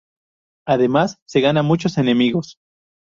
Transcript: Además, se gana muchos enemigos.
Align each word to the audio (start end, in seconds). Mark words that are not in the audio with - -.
Además, 0.65 1.17
se 1.27 1.41
gana 1.41 1.61
muchos 1.61 1.99
enemigos. 1.99 2.55